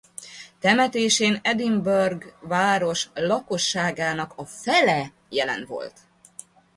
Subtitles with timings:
[0.59, 5.93] Temetésén Edinburgh város lakosságának a fele jelen volt.